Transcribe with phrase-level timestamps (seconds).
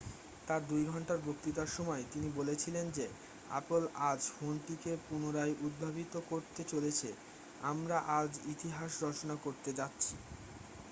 [0.47, 3.05] "তার 2 ঘণ্টার বক্তৃতার সময় তিনি বলেছিলেন যে
[3.49, 7.09] "অ্যাপল আজ ফোনটিকে পুনরায় উদ্ভাবিত করতে চলেছে
[7.63, 10.13] আমরা আজ ইতিহাস রচনা করতে যাচ্ছি""।